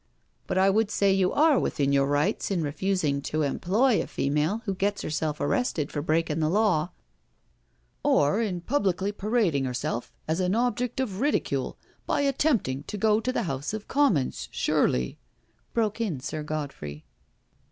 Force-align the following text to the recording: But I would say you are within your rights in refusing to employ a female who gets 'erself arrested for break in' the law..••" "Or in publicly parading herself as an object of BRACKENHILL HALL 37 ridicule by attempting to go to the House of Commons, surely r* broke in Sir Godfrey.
But 0.47 0.57
I 0.57 0.67
would 0.71 0.89
say 0.89 1.13
you 1.13 1.31
are 1.31 1.59
within 1.59 1.91
your 1.93 2.07
rights 2.07 2.49
in 2.49 2.63
refusing 2.63 3.21
to 3.21 3.43
employ 3.43 4.01
a 4.01 4.07
female 4.07 4.63
who 4.65 4.73
gets 4.73 5.05
'erself 5.05 5.39
arrested 5.39 5.91
for 5.91 6.01
break 6.01 6.27
in' 6.27 6.39
the 6.39 6.49
law..••" 6.49 6.85
"Or 8.03 8.41
in 8.41 8.61
publicly 8.61 9.11
parading 9.11 9.65
herself 9.65 10.11
as 10.27 10.39
an 10.39 10.55
object 10.55 10.99
of 10.99 11.09
BRACKENHILL 11.09 11.17
HALL 11.19 11.19
37 11.19 11.21
ridicule 11.21 11.77
by 12.07 12.21
attempting 12.21 12.81
to 12.81 12.97
go 12.97 13.19
to 13.19 13.31
the 13.31 13.43
House 13.43 13.75
of 13.75 13.87
Commons, 13.87 14.49
surely 14.51 15.19
r* 15.19 15.65
broke 15.71 16.01
in 16.01 16.19
Sir 16.19 16.41
Godfrey. 16.41 17.05